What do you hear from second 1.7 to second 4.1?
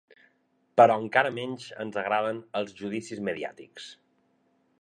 ens agraden els judicis mediàtics.